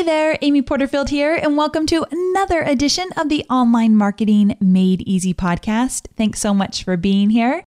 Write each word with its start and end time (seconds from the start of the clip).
Hey 0.00 0.06
there, 0.06 0.38
Amy 0.40 0.62
Porterfield 0.62 1.10
here, 1.10 1.34
and 1.34 1.58
welcome 1.58 1.84
to 1.84 2.06
another 2.10 2.62
edition 2.62 3.10
of 3.18 3.28
the 3.28 3.44
Online 3.50 3.94
Marketing 3.94 4.56
Made 4.58 5.02
Easy 5.02 5.34
podcast. 5.34 6.06
Thanks 6.16 6.40
so 6.40 6.54
much 6.54 6.84
for 6.84 6.96
being 6.96 7.28
here. 7.28 7.62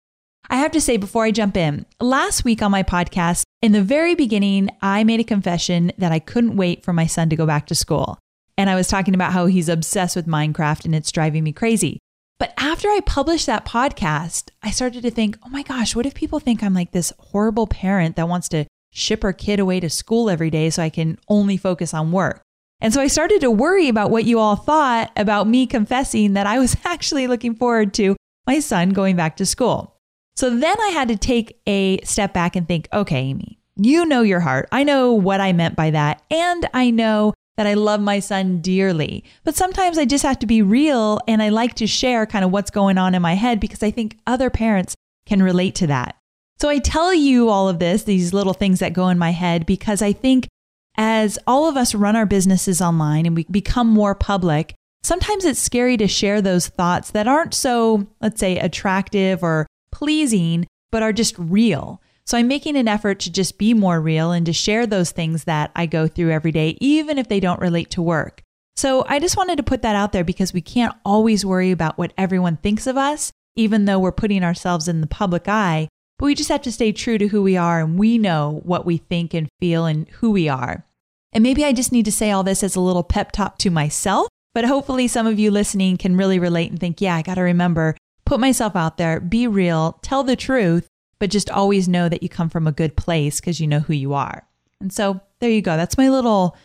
I 0.49 0.55
have 0.55 0.71
to 0.71 0.81
say 0.81 0.97
before 0.97 1.25
I 1.25 1.29
jump 1.29 1.55
in, 1.55 1.85
last 2.01 2.43
week 2.43 2.63
on 2.63 2.71
my 2.71 2.81
podcast, 2.81 3.43
in 3.61 3.71
the 3.71 3.83
very 3.83 4.15
beginning, 4.15 4.71
I 4.81 5.03
made 5.03 5.19
a 5.19 5.23
confession 5.23 5.91
that 5.99 6.11
I 6.11 6.17
couldn't 6.17 6.57
wait 6.57 6.83
for 6.83 6.91
my 6.91 7.05
son 7.05 7.29
to 7.29 7.35
go 7.35 7.45
back 7.45 7.67
to 7.67 7.75
school. 7.75 8.17
And 8.57 8.67
I 8.67 8.73
was 8.73 8.87
talking 8.87 9.13
about 9.13 9.33
how 9.33 9.45
he's 9.45 9.69
obsessed 9.69 10.15
with 10.15 10.25
Minecraft 10.25 10.85
and 10.85 10.95
it's 10.95 11.11
driving 11.11 11.43
me 11.43 11.53
crazy. 11.53 11.99
But 12.39 12.55
after 12.57 12.87
I 12.87 13.01
published 13.05 13.45
that 13.45 13.63
podcast, 13.63 14.49
I 14.63 14.71
started 14.71 15.03
to 15.03 15.11
think, 15.11 15.37
oh 15.45 15.49
my 15.49 15.61
gosh, 15.61 15.95
what 15.95 16.07
if 16.07 16.15
people 16.15 16.39
think 16.39 16.63
I'm 16.63 16.73
like 16.73 16.93
this 16.93 17.13
horrible 17.19 17.67
parent 17.67 18.15
that 18.15 18.27
wants 18.27 18.49
to 18.49 18.65
ship 18.93 19.23
her 19.23 19.33
kid 19.33 19.59
away 19.59 19.79
to 19.79 19.89
school 19.89 20.29
every 20.29 20.49
day 20.49 20.69
so 20.69 20.81
I 20.81 20.89
can 20.89 21.17
only 21.27 21.57
focus 21.57 21.93
on 21.93 22.11
work. 22.11 22.41
And 22.79 22.93
so 22.93 23.01
I 23.01 23.07
started 23.07 23.41
to 23.41 23.51
worry 23.51 23.89
about 23.89 24.11
what 24.11 24.25
you 24.25 24.39
all 24.39 24.55
thought 24.55 25.11
about 25.17 25.47
me 25.47 25.65
confessing 25.65 26.33
that 26.33 26.47
I 26.47 26.59
was 26.59 26.77
actually 26.85 27.27
looking 27.27 27.55
forward 27.55 27.93
to 27.95 28.15
my 28.45 28.59
son 28.59 28.89
going 28.89 29.15
back 29.15 29.37
to 29.37 29.45
school. 29.45 29.97
So 30.35 30.49
then 30.49 30.79
I 30.81 30.89
had 30.89 31.07
to 31.09 31.15
take 31.15 31.59
a 31.67 31.99
step 32.01 32.33
back 32.33 32.55
and 32.55 32.67
think, 32.67 32.87
okay, 32.91 33.19
Amy, 33.19 33.59
you 33.75 34.05
know 34.05 34.21
your 34.21 34.39
heart. 34.39 34.67
I 34.71 34.83
know 34.83 35.13
what 35.13 35.41
I 35.41 35.53
meant 35.53 35.75
by 35.75 35.91
that. 35.91 36.21
And 36.29 36.67
I 36.73 36.89
know 36.89 37.33
that 37.57 37.67
I 37.67 37.75
love 37.75 38.01
my 38.01 38.19
son 38.19 38.61
dearly. 38.61 39.23
But 39.43 39.55
sometimes 39.55 39.97
I 39.97 40.05
just 40.05 40.23
have 40.23 40.39
to 40.39 40.47
be 40.47 40.61
real 40.61 41.19
and 41.27 41.41
I 41.41 41.49
like 41.49 41.75
to 41.75 41.87
share 41.87 42.25
kind 42.25 42.43
of 42.43 42.51
what's 42.51 42.71
going 42.71 42.97
on 42.97 43.15
in 43.15 43.21
my 43.21 43.35
head 43.35 43.59
because 43.59 43.83
I 43.83 43.91
think 43.91 44.17
other 44.25 44.49
parents 44.49 44.95
can 45.25 45.41
relate 45.41 45.75
to 45.75 45.87
that. 45.87 46.15
So 46.63 46.69
I 46.69 46.79
tell 46.79 47.13
you 47.13 47.49
all 47.49 47.67
of 47.67 47.79
this, 47.79 48.03
these 48.03 48.31
little 48.31 48.53
things 48.53 48.79
that 48.79 48.93
go 48.93 49.09
in 49.09 49.17
my 49.17 49.31
head, 49.31 49.65
because 49.65 50.01
I 50.01 50.13
think 50.13 50.47
as 50.95 51.37
all 51.45 51.67
of 51.67 51.75
us 51.75 51.93
run 51.93 52.15
our 52.15 52.25
businesses 52.25 52.81
online 52.81 53.25
and 53.25 53.35
we 53.35 53.43
become 53.51 53.87
more 53.87 54.15
public, 54.15 54.73
sometimes 55.03 55.43
it's 55.43 55.59
scary 55.59 55.97
to 55.97 56.07
share 56.07 56.41
those 56.41 56.69
thoughts 56.69 57.11
that 57.11 57.27
aren't 57.27 57.53
so, 57.53 58.07
let's 58.21 58.39
say, 58.39 58.57
attractive 58.59 59.43
or 59.43 59.67
pleasing, 59.91 60.65
but 60.89 61.03
are 61.03 61.11
just 61.11 61.37
real. 61.37 62.01
So 62.25 62.37
I'm 62.37 62.47
making 62.47 62.77
an 62.77 62.87
effort 62.87 63.19
to 63.19 63.29
just 63.29 63.57
be 63.57 63.73
more 63.73 63.99
real 63.99 64.31
and 64.31 64.45
to 64.45 64.53
share 64.53 64.87
those 64.87 65.11
things 65.11 65.43
that 65.43 65.69
I 65.75 65.85
go 65.85 66.07
through 66.07 66.31
every 66.31 66.53
day, 66.53 66.77
even 66.79 67.17
if 67.17 67.27
they 67.27 67.41
don't 67.41 67.59
relate 67.59 67.89
to 67.89 68.01
work. 68.01 68.41
So 68.77 69.03
I 69.09 69.19
just 69.19 69.35
wanted 69.35 69.57
to 69.57 69.63
put 69.63 69.81
that 69.81 69.97
out 69.97 70.13
there 70.13 70.23
because 70.23 70.53
we 70.53 70.61
can't 70.61 70.95
always 71.03 71.45
worry 71.45 71.71
about 71.71 71.97
what 71.97 72.13
everyone 72.17 72.55
thinks 72.55 72.87
of 72.87 72.95
us, 72.95 73.33
even 73.57 73.83
though 73.83 73.99
we're 73.99 74.13
putting 74.13 74.45
ourselves 74.45 74.87
in 74.87 75.01
the 75.01 75.07
public 75.07 75.49
eye. 75.49 75.89
But 76.23 76.27
we 76.27 76.35
just 76.35 76.51
have 76.51 76.61
to 76.61 76.71
stay 76.71 76.93
true 76.93 77.17
to 77.17 77.27
who 77.27 77.43
we 77.43 77.57
are 77.57 77.81
and 77.81 77.99
we 77.99 78.17
know 78.17 78.61
what 78.63 78.85
we 78.85 78.95
think 78.95 79.33
and 79.33 79.49
feel 79.59 79.85
and 79.85 80.07
who 80.07 80.31
we 80.31 80.47
are. 80.47 80.85
And 81.33 81.43
maybe 81.43 81.65
I 81.65 81.73
just 81.73 81.91
need 81.91 82.05
to 82.05 82.13
say 82.13 82.31
all 82.31 82.43
this 82.43 82.63
as 82.63 82.77
a 82.77 82.79
little 82.79 83.03
pep 83.03 83.33
talk 83.33 83.57
to 83.57 83.69
myself, 83.69 84.29
but 84.53 84.63
hopefully 84.63 85.09
some 85.09 85.27
of 85.27 85.37
you 85.37 85.51
listening 85.51 85.97
can 85.97 86.15
really 86.15 86.39
relate 86.39 86.71
and 86.71 86.79
think, 86.79 87.01
yeah, 87.01 87.15
I 87.15 87.23
got 87.23 87.35
to 87.35 87.41
remember, 87.41 87.97
put 88.23 88.39
myself 88.39 88.73
out 88.73 88.95
there, 88.95 89.19
be 89.19 89.47
real, 89.47 89.99
tell 90.01 90.23
the 90.23 90.37
truth, 90.37 90.87
but 91.19 91.29
just 91.29 91.49
always 91.49 91.89
know 91.89 92.07
that 92.07 92.23
you 92.23 92.29
come 92.29 92.47
from 92.47 92.67
a 92.67 92.71
good 92.71 92.95
place 92.95 93.41
because 93.41 93.59
you 93.59 93.67
know 93.67 93.81
who 93.81 93.91
you 93.91 94.13
are. 94.13 94.47
And 94.79 94.93
so 94.93 95.19
there 95.41 95.49
you 95.49 95.61
go. 95.61 95.75
That's 95.75 95.97
my 95.97 96.07
little 96.07 96.55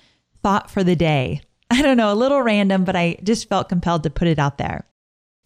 thought 0.40 0.70
for 0.70 0.84
the 0.84 0.94
day. 0.94 1.40
I 1.72 1.82
don't 1.82 1.96
know, 1.96 2.12
a 2.12 2.14
little 2.14 2.42
random, 2.42 2.84
but 2.84 2.94
I 2.94 3.16
just 3.24 3.48
felt 3.48 3.68
compelled 3.68 4.04
to 4.04 4.10
put 4.10 4.28
it 4.28 4.38
out 4.38 4.58
there. 4.58 4.86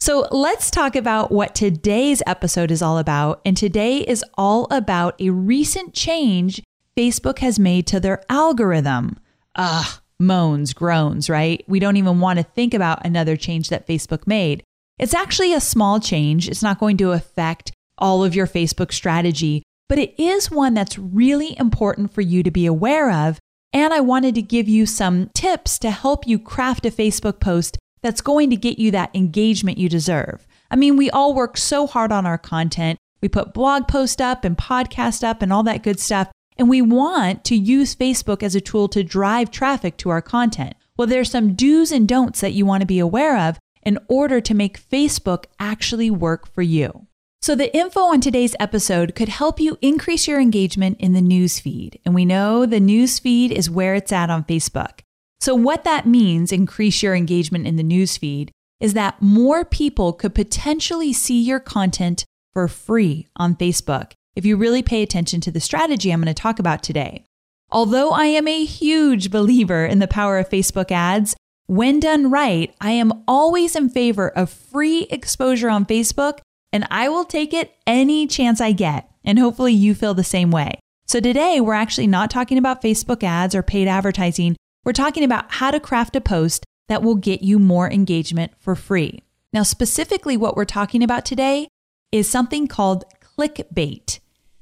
So 0.02 0.26
let's 0.32 0.68
talk 0.68 0.96
about 0.96 1.30
what 1.30 1.54
today's 1.54 2.24
episode 2.26 2.72
is 2.72 2.82
all 2.82 2.98
about. 2.98 3.40
And 3.44 3.56
today 3.56 3.98
is 3.98 4.24
all 4.36 4.66
about 4.72 5.14
a 5.20 5.30
recent 5.30 5.94
change 5.94 6.60
Facebook 6.96 7.38
has 7.38 7.60
made 7.60 7.86
to 7.86 8.00
their 8.00 8.20
algorithm. 8.28 9.20
Ugh, 9.54 10.00
moans, 10.18 10.72
groans, 10.72 11.30
right? 11.30 11.62
We 11.68 11.78
don't 11.78 11.98
even 11.98 12.18
want 12.18 12.40
to 12.40 12.42
think 12.42 12.74
about 12.74 13.06
another 13.06 13.36
change 13.36 13.68
that 13.68 13.86
Facebook 13.86 14.26
made. 14.26 14.64
It's 14.98 15.14
actually 15.14 15.54
a 15.54 15.60
small 15.60 16.00
change. 16.00 16.48
It's 16.48 16.64
not 16.64 16.80
going 16.80 16.96
to 16.96 17.12
affect 17.12 17.70
all 17.96 18.24
of 18.24 18.34
your 18.34 18.48
Facebook 18.48 18.92
strategy, 18.92 19.62
but 19.88 20.00
it 20.00 20.20
is 20.20 20.50
one 20.50 20.74
that's 20.74 20.98
really 20.98 21.56
important 21.60 22.12
for 22.12 22.22
you 22.22 22.42
to 22.42 22.50
be 22.50 22.66
aware 22.66 23.12
of. 23.12 23.38
And 23.72 23.94
I 23.94 24.00
wanted 24.00 24.34
to 24.34 24.42
give 24.42 24.68
you 24.68 24.84
some 24.84 25.30
tips 25.32 25.78
to 25.78 25.92
help 25.92 26.26
you 26.26 26.40
craft 26.40 26.86
a 26.86 26.90
Facebook 26.90 27.38
post 27.38 27.78
that's 28.02 28.20
going 28.20 28.50
to 28.50 28.56
get 28.56 28.78
you 28.78 28.90
that 28.90 29.14
engagement 29.14 29.78
you 29.78 29.88
deserve. 29.88 30.46
I 30.70 30.76
mean, 30.76 30.96
we 30.96 31.10
all 31.10 31.34
work 31.34 31.56
so 31.56 31.86
hard 31.86 32.12
on 32.12 32.26
our 32.26 32.38
content. 32.38 32.98
We 33.20 33.28
put 33.28 33.54
blog 33.54 33.86
post 33.88 34.20
up 34.20 34.44
and 34.44 34.56
podcast 34.56 35.22
up 35.22 35.42
and 35.42 35.52
all 35.52 35.62
that 35.64 35.82
good 35.82 36.00
stuff. 36.00 36.30
And 36.56 36.68
we 36.68 36.82
want 36.82 37.44
to 37.44 37.56
use 37.56 37.94
Facebook 37.94 38.42
as 38.42 38.54
a 38.54 38.60
tool 38.60 38.88
to 38.88 39.02
drive 39.02 39.50
traffic 39.50 39.96
to 39.98 40.10
our 40.10 40.20
content. 40.22 40.74
Well, 40.96 41.08
there's 41.08 41.30
some 41.30 41.54
do's 41.54 41.92
and 41.92 42.06
don'ts 42.06 42.40
that 42.40 42.52
you 42.52 42.66
want 42.66 42.82
to 42.82 42.86
be 42.86 42.98
aware 42.98 43.38
of 43.38 43.58
in 43.82 43.98
order 44.08 44.40
to 44.40 44.54
make 44.54 44.88
Facebook 44.88 45.46
actually 45.58 46.10
work 46.10 46.52
for 46.52 46.62
you. 46.62 47.06
So, 47.40 47.56
the 47.56 47.74
info 47.76 48.02
on 48.02 48.20
today's 48.20 48.54
episode 48.60 49.16
could 49.16 49.28
help 49.28 49.58
you 49.58 49.76
increase 49.82 50.28
your 50.28 50.40
engagement 50.40 50.98
in 51.00 51.12
the 51.12 51.20
news 51.20 51.58
feed. 51.58 51.98
And 52.04 52.14
we 52.14 52.24
know 52.24 52.66
the 52.66 52.78
news 52.78 53.18
feed 53.18 53.50
is 53.50 53.68
where 53.68 53.96
it's 53.96 54.12
at 54.12 54.30
on 54.30 54.44
Facebook. 54.44 55.00
So, 55.42 55.56
what 55.56 55.82
that 55.82 56.06
means, 56.06 56.52
increase 56.52 57.02
your 57.02 57.16
engagement 57.16 57.66
in 57.66 57.74
the 57.74 57.82
newsfeed, 57.82 58.50
is 58.78 58.94
that 58.94 59.20
more 59.20 59.64
people 59.64 60.12
could 60.12 60.36
potentially 60.36 61.12
see 61.12 61.42
your 61.42 61.58
content 61.58 62.24
for 62.52 62.68
free 62.68 63.26
on 63.34 63.56
Facebook 63.56 64.12
if 64.36 64.46
you 64.46 64.56
really 64.56 64.84
pay 64.84 65.02
attention 65.02 65.40
to 65.40 65.50
the 65.50 65.58
strategy 65.58 66.12
I'm 66.12 66.22
going 66.22 66.32
to 66.32 66.40
talk 66.40 66.60
about 66.60 66.84
today. 66.84 67.24
Although 67.72 68.12
I 68.12 68.26
am 68.26 68.46
a 68.46 68.64
huge 68.64 69.32
believer 69.32 69.84
in 69.84 69.98
the 69.98 70.06
power 70.06 70.38
of 70.38 70.48
Facebook 70.48 70.92
ads, 70.92 71.34
when 71.66 71.98
done 71.98 72.30
right, 72.30 72.72
I 72.80 72.92
am 72.92 73.24
always 73.26 73.74
in 73.74 73.88
favor 73.88 74.28
of 74.28 74.48
free 74.48 75.08
exposure 75.10 75.70
on 75.70 75.86
Facebook, 75.86 76.38
and 76.72 76.86
I 76.88 77.08
will 77.08 77.24
take 77.24 77.52
it 77.52 77.74
any 77.84 78.28
chance 78.28 78.60
I 78.60 78.70
get. 78.70 79.10
And 79.24 79.40
hopefully, 79.40 79.72
you 79.72 79.96
feel 79.96 80.14
the 80.14 80.22
same 80.22 80.52
way. 80.52 80.78
So, 81.08 81.18
today 81.18 81.60
we're 81.60 81.74
actually 81.74 82.06
not 82.06 82.30
talking 82.30 82.58
about 82.58 82.80
Facebook 82.80 83.24
ads 83.24 83.56
or 83.56 83.64
paid 83.64 83.88
advertising. 83.88 84.54
We're 84.84 84.92
talking 84.92 85.22
about 85.22 85.44
how 85.48 85.70
to 85.70 85.78
craft 85.78 86.16
a 86.16 86.20
post 86.20 86.64
that 86.88 87.02
will 87.02 87.14
get 87.14 87.42
you 87.42 87.60
more 87.60 87.90
engagement 87.90 88.52
for 88.58 88.74
free. 88.74 89.22
Now, 89.52 89.62
specifically, 89.62 90.36
what 90.36 90.56
we're 90.56 90.64
talking 90.64 91.04
about 91.04 91.24
today 91.24 91.68
is 92.10 92.28
something 92.28 92.66
called 92.66 93.04
clickbait. 93.20 94.18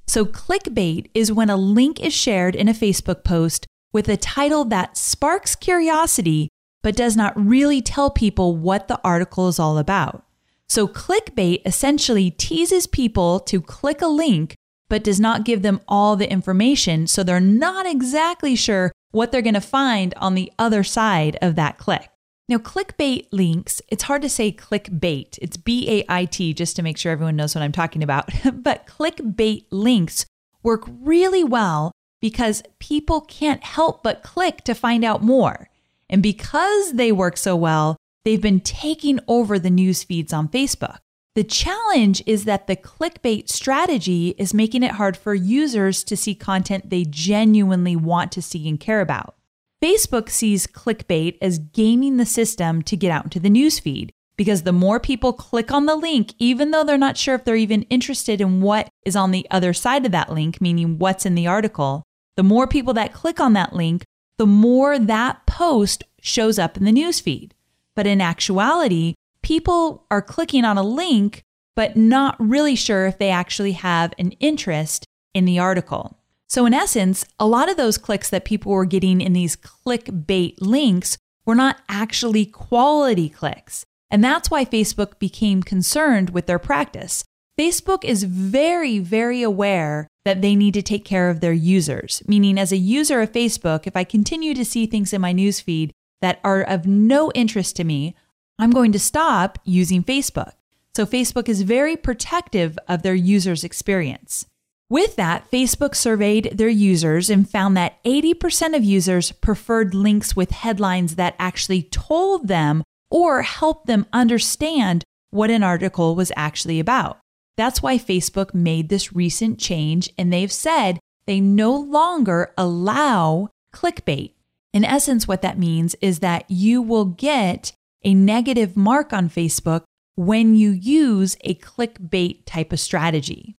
So, 0.07 0.27
clickbait 0.27 1.09
is 1.15 1.33
when 1.33 1.49
a 1.49 1.57
link 1.57 2.01
is 2.01 2.13
shared 2.13 2.55
in 2.55 2.69
a 2.69 2.75
Facebook 2.75 3.25
post 3.25 3.67
with 3.93 4.09
a 4.09 4.17
title 4.19 4.65
that 4.67 4.99
sparks 4.99 5.55
curiosity 5.57 6.49
but 6.83 6.97
does 6.97 7.17
not 7.17 7.33
really 7.37 7.81
tell 7.81 8.11
people 8.11 8.57
what 8.57 8.89
the 8.89 9.01
article 9.03 9.49
is 9.49 9.59
all 9.59 9.79
about. 9.79 10.25
So, 10.69 10.87
clickbait 10.87 11.63
essentially 11.65 12.31
teases 12.31 12.87
people 12.87 13.41
to 13.41 13.63
click 13.63 14.03
a 14.03 14.07
link 14.07 14.55
but 14.91 15.05
does 15.05 15.21
not 15.21 15.45
give 15.45 15.63
them 15.63 15.81
all 15.89 16.17
the 16.17 16.31
information, 16.31 17.07
so 17.07 17.23
they're 17.23 17.41
not 17.41 17.87
exactly 17.87 18.55
sure 18.55 18.93
what 19.11 19.33
they're 19.33 19.43
going 19.43 19.55
to 19.55 19.61
find 19.61 20.15
on 20.17 20.35
the 20.35 20.53
other 20.59 20.83
side 20.83 21.37
of 21.43 21.57
that 21.57 21.79
click. 21.79 22.11
Now, 22.49 22.59
clickbait 22.59 23.29
links, 23.31 23.81
it's 23.89 24.03
hard 24.05 24.23
to 24.23 24.29
say 24.29 24.51
clickbait. 24.51 25.39
It's 25.41 25.57
B 25.57 25.89
A 25.89 26.05
I 26.09 26.25
T, 26.25 26.53
just 26.53 26.75
to 26.77 26.83
make 26.83 26.99
sure 26.99 27.13
everyone 27.13 27.37
knows 27.37 27.55
what 27.55 27.63
I'm 27.63 27.71
talking 27.71 28.03
about. 28.03 28.29
but 28.53 28.87
clickbait 28.87 29.67
links 29.71 30.27
work 30.63 30.85
really 30.89 31.45
well 31.45 31.93
because 32.21 32.63
people 32.79 33.21
can't 33.21 33.63
help 33.63 34.03
but 34.03 34.23
click 34.23 34.63
to 34.65 34.75
find 34.75 35.05
out 35.05 35.23
more. 35.23 35.69
And 36.09 36.23
because 36.23 36.95
they 36.95 37.13
work 37.13 37.37
so 37.37 37.55
well, 37.55 37.97
they've 38.25 38.43
been 38.43 38.61
taking 38.61 39.21
over 39.29 39.59
the 39.59 39.71
news 39.71 40.03
feeds 40.03 40.33
on 40.33 40.49
Facebook. 40.49 40.99
The 41.37 41.45
challenge 41.45 42.23
is 42.27 42.45
that 42.45 42.67
the 42.67 42.75
clickbait 42.75 43.49
strategy 43.49 44.35
is 44.37 44.53
making 44.53 44.83
it 44.83 44.93
hard 44.93 45.17
for 45.17 45.33
users 45.33 46.03
to 46.05 46.17
see 46.17 46.35
content 46.35 46.91
they 46.91 47.05
genuinely 47.05 47.95
want 47.95 48.33
to 48.33 48.43
see 48.43 48.69
and 48.69 48.81
care 48.81 49.01
about. 49.01 49.37
Facebook 49.83 50.29
sees 50.29 50.67
clickbait 50.67 51.39
as 51.41 51.59
gaming 51.59 52.17
the 52.17 52.27
system 52.27 52.83
to 52.83 52.97
get 52.97 53.13
out 53.13 53.25
into 53.25 53.39
the 53.39 53.49
newsfeed 53.49 54.11
because 54.37 54.63
the 54.63 54.73
more 54.73 54.99
people 54.99 55.33
click 55.33 55.71
on 55.71 55.87
the 55.87 55.95
link, 55.95 56.35
even 56.39 56.71
though 56.71 56.83
they're 56.83 56.99
not 56.99 57.17
sure 57.17 57.37
if 57.37 57.45
they're 57.45 57.57
even 57.57 57.83
interested 57.83 58.41
in 58.41 58.61
what 58.61 58.89
is 59.05 59.15
on 59.15 59.31
the 59.31 59.47
other 59.51 59.73
side 59.73 60.05
of 60.05 60.13
that 60.13 60.33
link, 60.33 60.61
meaning 60.61 60.99
what's 60.99 61.25
in 61.25 61.35
the 61.37 61.47
article, 61.47 62.03
the 62.37 62.43
more 62.43 62.67
people 62.67 62.95
that 62.95 63.13
click 63.13 63.39
on 63.39 63.53
that 63.53 63.73
link, 63.73 64.05
the 64.39 64.47
more 64.47 64.99
that 64.99 65.47
post 65.47 66.05
shows 66.21 66.59
up 66.59 66.77
in 66.77 66.85
the 66.85 66.93
newsfeed. 66.93 67.53
But 67.95 68.07
in 68.07 68.21
actuality, 68.21 69.15
people 69.51 70.07
are 70.13 70.23
clicking 70.23 70.65
on 70.65 70.79
a 70.79 70.83
link, 70.85 71.43
but 71.75 71.97
not 71.97 72.37
really 72.39 72.77
sure 72.77 73.09
if 73.09 73.19
they 73.19 73.31
actually 73.31 73.73
have 73.73 74.15
an 74.17 74.31
interest 74.39 75.05
in 75.35 75.45
the 75.45 75.59
article. 75.59 76.17
So, 76.47 76.67
in 76.67 76.73
essence, 76.73 77.25
a 77.37 77.49
lot 77.49 77.69
of 77.69 77.77
those 77.77 77.99
clicks 77.99 78.31
that 78.31 78.45
people 78.45 78.71
were 78.71 78.85
getting 78.85 79.21
in 79.21 79.33
these 79.33 79.57
clickbait 79.57 80.55
links 80.61 81.19
were 81.45 81.57
not 81.57 81.79
actually 81.89 82.47
quality 82.47 83.29
clicks. 83.29 83.85
And 84.09 84.23
that's 84.23 84.53
why 84.53 84.65
Facebook 84.65 85.19
became 85.19 85.65
concerned 85.65 86.31
with 86.31 86.47
their 86.47 86.61
practice. 86.61 87.25
Facebook 87.59 88.05
is 88.05 88.23
very, 88.23 89.01
very 89.01 89.43
aware 89.43 90.07
that 90.25 90.43
they 90.43 90.55
need 90.55 90.75
to 90.75 90.83
take 90.83 91.05
care 91.05 91.29
of 91.29 91.41
their 91.41 91.53
users. 91.53 92.23
Meaning, 92.29 92.57
as 92.57 92.71
a 92.71 92.77
user 92.77 93.21
of 93.21 93.33
Facebook, 93.33 93.89
if 93.89 93.97
I 93.97 94.05
continue 94.05 94.55
to 94.55 94.65
see 94.65 94.87
things 94.87 95.13
in 95.13 95.21
my 95.21 95.35
newsfeed 95.35 95.91
that 96.21 96.39
are 96.45 96.63
of 96.63 96.87
no 96.87 97.33
interest 97.35 97.75
to 97.77 97.83
me, 97.85 98.15
I'm 98.61 98.73
going 98.73 98.93
to 98.93 98.99
stop 98.99 99.59
using 99.65 100.05
Facebook. 100.05 100.53
So, 100.95 101.07
Facebook 101.07 101.49
is 101.49 101.63
very 101.63 101.97
protective 101.97 102.79
of 102.89 103.03
their 103.03 103.15
users' 103.15 103.65
experience. 103.65 104.45
With 104.91 105.17
that, 105.17 105.51
Facebook 105.51 105.95
surveyed 105.95 106.59
their 106.59 106.69
users 106.69 107.31
and 107.31 107.49
found 107.49 107.75
that 107.77 108.03
80% 108.05 108.77
of 108.77 108.85
users 108.85 109.33
preferred 109.33 109.95
links 109.95 110.37
with 110.37 110.51
headlines 110.51 111.15
that 111.15 111.37
actually 111.39 111.85
told 111.85 112.49
them 112.49 112.83
or 113.11 113.41
helped 113.43 113.87
them 113.87 114.05
understand 114.13 115.05
what 115.31 115.49
an 115.49 115.63
article 115.63 116.15
was 116.15 116.33
actually 116.37 116.81
about. 116.81 117.19
That's 117.57 117.83
why 117.83 117.97
Facebook 117.97 118.53
made 118.53 118.91
this 118.91 119.15
recent 119.15 119.59
change 119.59 120.11
and 120.19 120.31
they've 120.31 120.53
said 120.53 120.99
they 121.25 121.41
no 121.41 121.75
longer 121.75 122.53
allow 122.59 123.49
clickbait. 123.73 124.35
In 124.73 124.85
essence, 124.85 125.27
what 125.27 125.43
that 125.43 125.59
means 125.59 125.95
is 126.03 126.19
that 126.19 126.45
you 126.51 126.83
will 126.83 127.07
get 127.07 127.73
a 128.05 128.15
negative 128.15 128.77
mark 128.77 129.13
on 129.13 129.29
Facebook 129.29 129.85
when 130.17 130.55
you 130.55 130.71
use 130.71 131.37
a 131.43 131.55
clickbait 131.55 132.43
type 132.45 132.73
of 132.73 132.81
strategy. 132.81 133.57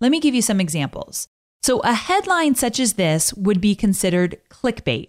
Let 0.00 0.10
me 0.10 0.20
give 0.20 0.34
you 0.34 0.42
some 0.42 0.60
examples. 0.60 1.28
So, 1.62 1.80
a 1.80 1.94
headline 1.94 2.54
such 2.54 2.78
as 2.78 2.94
this 2.94 3.32
would 3.34 3.60
be 3.60 3.74
considered 3.74 4.38
clickbait. 4.50 5.08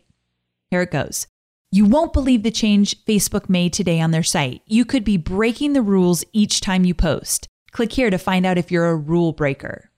Here 0.71 0.81
it 0.81 0.91
goes. 0.91 1.27
You 1.71 1.85
won't 1.85 2.13
believe 2.13 2.43
the 2.43 2.51
change 2.51 3.03
Facebook 3.05 3.49
made 3.49 3.73
today 3.73 3.99
on 3.99 4.11
their 4.11 4.23
site. 4.23 4.61
You 4.65 4.85
could 4.85 5.03
be 5.03 5.17
breaking 5.17 5.73
the 5.73 5.81
rules 5.81 6.23
each 6.31 6.61
time 6.61 6.85
you 6.85 6.93
post. 6.93 7.47
Click 7.71 7.91
here 7.91 8.09
to 8.09 8.17
find 8.17 8.45
out 8.45 8.57
if 8.57 8.71
you're 8.71 8.87
a 8.87 8.95
rule 8.95 9.33
breaker. 9.33 9.91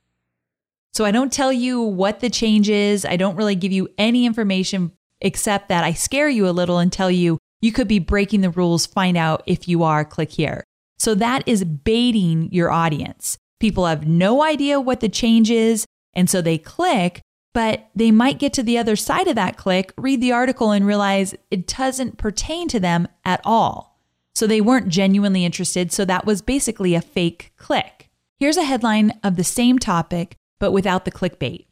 So 0.93 1.05
I 1.05 1.11
don't 1.11 1.31
tell 1.31 1.53
you 1.53 1.81
what 1.81 2.19
the 2.19 2.29
change 2.29 2.69
is. 2.69 3.05
I 3.05 3.15
don't 3.15 3.35
really 3.35 3.55
give 3.55 3.71
you 3.71 3.87
any 3.97 4.25
information 4.25 4.91
except 5.21 5.69
that 5.69 5.83
I 5.83 5.93
scare 5.93 6.29
you 6.29 6.47
a 6.47 6.51
little 6.51 6.79
and 6.79 6.91
tell 6.91 7.11
you 7.11 7.37
you 7.61 7.71
could 7.71 7.87
be 7.87 7.99
breaking 7.99 8.41
the 8.41 8.49
rules. 8.49 8.85
Find 8.85 9.17
out 9.17 9.43
if 9.45 9.67
you 9.67 9.83
are. 9.83 10.05
Click 10.05 10.31
here. 10.31 10.63
So 10.97 11.15
that 11.15 11.43
is 11.47 11.63
baiting 11.63 12.51
your 12.51 12.71
audience. 12.71 13.37
People 13.59 13.85
have 13.85 14.07
no 14.07 14.43
idea 14.43 14.79
what 14.79 14.99
the 14.99 15.09
change 15.09 15.49
is. 15.49 15.85
And 16.13 16.29
so 16.29 16.41
they 16.41 16.57
click, 16.57 17.21
but 17.53 17.89
they 17.95 18.11
might 18.11 18.39
get 18.39 18.53
to 18.53 18.63
the 18.63 18.77
other 18.77 18.95
side 18.95 19.27
of 19.27 19.35
that 19.35 19.57
click, 19.57 19.93
read 19.97 20.21
the 20.21 20.31
article, 20.31 20.71
and 20.71 20.85
realize 20.85 21.35
it 21.51 21.67
doesn't 21.67 22.17
pertain 22.17 22.67
to 22.69 22.79
them 22.79 23.07
at 23.23 23.41
all. 23.43 23.99
So 24.35 24.47
they 24.47 24.61
weren't 24.61 24.89
genuinely 24.89 25.45
interested. 25.45 25.91
So 25.91 26.05
that 26.05 26.25
was 26.25 26.41
basically 26.41 26.95
a 26.95 27.01
fake 27.01 27.51
click. 27.57 28.09
Here's 28.37 28.57
a 28.57 28.63
headline 28.63 29.19
of 29.23 29.35
the 29.35 29.43
same 29.43 29.79
topic, 29.79 30.37
but 30.59 30.71
without 30.71 31.05
the 31.05 31.11
clickbait. 31.11 31.65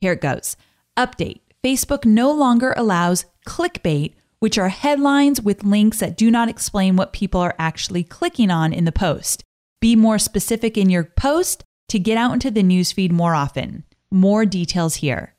Here 0.00 0.12
it 0.12 0.20
goes 0.20 0.56
Update 0.98 1.40
Facebook 1.64 2.04
no 2.04 2.30
longer 2.30 2.74
allows 2.76 3.24
clickbait, 3.46 4.12
which 4.44 4.58
are 4.58 4.68
headlines 4.68 5.40
with 5.40 5.64
links 5.64 6.00
that 6.00 6.18
do 6.18 6.30
not 6.30 6.50
explain 6.50 6.96
what 6.96 7.14
people 7.14 7.40
are 7.40 7.54
actually 7.58 8.04
clicking 8.04 8.50
on 8.50 8.74
in 8.74 8.84
the 8.84 8.92
post. 8.92 9.42
Be 9.80 9.96
more 9.96 10.18
specific 10.18 10.76
in 10.76 10.90
your 10.90 11.04
post 11.04 11.64
to 11.88 11.98
get 11.98 12.18
out 12.18 12.34
into 12.34 12.50
the 12.50 12.62
newsfeed 12.62 13.10
more 13.10 13.34
often. 13.34 13.84
More 14.10 14.44
details 14.44 14.96
here. 14.96 15.32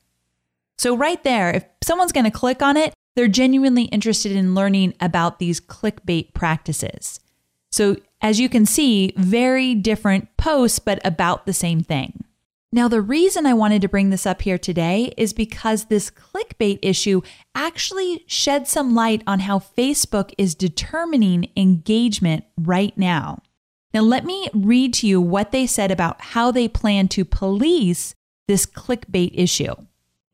So, 0.76 0.96
right 0.96 1.22
there, 1.22 1.52
if 1.52 1.64
someone's 1.84 2.10
going 2.10 2.24
to 2.24 2.32
click 2.32 2.62
on 2.62 2.76
it, 2.76 2.94
they're 3.14 3.28
genuinely 3.28 3.84
interested 3.84 4.32
in 4.32 4.56
learning 4.56 4.94
about 4.98 5.38
these 5.38 5.60
clickbait 5.60 6.34
practices. 6.34 7.20
So, 7.70 7.98
as 8.20 8.40
you 8.40 8.48
can 8.48 8.66
see, 8.66 9.12
very 9.16 9.76
different 9.76 10.36
posts, 10.36 10.80
but 10.80 10.98
about 11.06 11.46
the 11.46 11.52
same 11.52 11.80
thing. 11.80 12.24
Now, 12.76 12.88
the 12.88 13.00
reason 13.00 13.46
I 13.46 13.54
wanted 13.54 13.80
to 13.80 13.88
bring 13.88 14.10
this 14.10 14.26
up 14.26 14.42
here 14.42 14.58
today 14.58 15.14
is 15.16 15.32
because 15.32 15.86
this 15.86 16.10
clickbait 16.10 16.78
issue 16.82 17.22
actually 17.54 18.22
shed 18.26 18.68
some 18.68 18.94
light 18.94 19.22
on 19.26 19.40
how 19.40 19.60
Facebook 19.60 20.34
is 20.36 20.54
determining 20.54 21.48
engagement 21.56 22.44
right 22.58 22.92
now. 22.98 23.40
Now, 23.94 24.02
let 24.02 24.26
me 24.26 24.50
read 24.52 24.92
to 24.94 25.06
you 25.06 25.22
what 25.22 25.52
they 25.52 25.66
said 25.66 25.90
about 25.90 26.20
how 26.20 26.50
they 26.50 26.68
plan 26.68 27.08
to 27.08 27.24
police 27.24 28.14
this 28.46 28.66
clickbait 28.66 29.30
issue. 29.32 29.74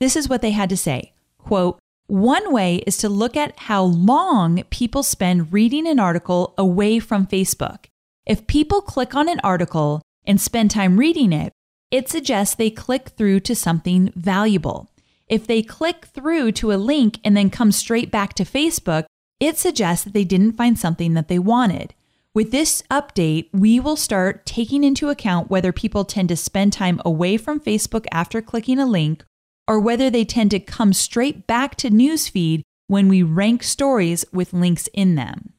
This 0.00 0.16
is 0.16 0.28
what 0.28 0.42
they 0.42 0.50
had 0.50 0.68
to 0.70 0.76
say. 0.76 1.12
Quote, 1.38 1.78
one 2.08 2.52
way 2.52 2.78
is 2.88 2.96
to 2.98 3.08
look 3.08 3.36
at 3.36 3.56
how 3.56 3.84
long 3.84 4.64
people 4.64 5.04
spend 5.04 5.52
reading 5.52 5.86
an 5.86 6.00
article 6.00 6.54
away 6.58 6.98
from 6.98 7.24
Facebook. 7.24 7.84
If 8.26 8.48
people 8.48 8.82
click 8.82 9.14
on 9.14 9.28
an 9.28 9.38
article 9.44 10.02
and 10.24 10.40
spend 10.40 10.72
time 10.72 10.96
reading 10.96 11.32
it, 11.32 11.52
it 11.92 12.08
suggests 12.08 12.54
they 12.56 12.70
click 12.70 13.10
through 13.10 13.38
to 13.40 13.54
something 13.54 14.12
valuable. 14.16 14.90
If 15.28 15.46
they 15.46 15.62
click 15.62 16.06
through 16.06 16.52
to 16.52 16.72
a 16.72 16.74
link 16.74 17.20
and 17.22 17.36
then 17.36 17.50
come 17.50 17.70
straight 17.70 18.10
back 18.10 18.34
to 18.34 18.44
Facebook, 18.44 19.04
it 19.38 19.58
suggests 19.58 20.04
that 20.04 20.14
they 20.14 20.24
didn't 20.24 20.52
find 20.52 20.78
something 20.78 21.12
that 21.14 21.28
they 21.28 21.38
wanted. 21.38 21.94
With 22.34 22.50
this 22.50 22.82
update, 22.90 23.50
we 23.52 23.78
will 23.78 23.96
start 23.96 24.46
taking 24.46 24.84
into 24.84 25.10
account 25.10 25.50
whether 25.50 25.70
people 25.70 26.06
tend 26.06 26.30
to 26.30 26.36
spend 26.36 26.72
time 26.72 26.98
away 27.04 27.36
from 27.36 27.60
Facebook 27.60 28.06
after 28.10 28.40
clicking 28.40 28.78
a 28.78 28.86
link 28.86 29.22
or 29.68 29.78
whether 29.78 30.08
they 30.08 30.24
tend 30.24 30.50
to 30.52 30.60
come 30.60 30.94
straight 30.94 31.46
back 31.46 31.76
to 31.76 31.90
newsfeed 31.90 32.62
when 32.86 33.08
we 33.08 33.22
rank 33.22 33.62
stories 33.62 34.24
with 34.32 34.54
links 34.54 34.88
in 34.94 35.14
them. 35.14 35.52